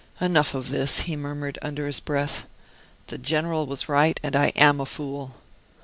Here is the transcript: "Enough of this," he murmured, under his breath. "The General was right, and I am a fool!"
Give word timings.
"Enough 0.19 0.55
of 0.55 0.69
this," 0.69 1.01
he 1.01 1.15
murmured, 1.15 1.59
under 1.61 1.85
his 1.85 1.99
breath. 1.99 2.47
"The 3.05 3.19
General 3.19 3.67
was 3.67 3.87
right, 3.87 4.19
and 4.23 4.35
I 4.35 4.47
am 4.55 4.81
a 4.81 4.85
fool!" 4.87 5.35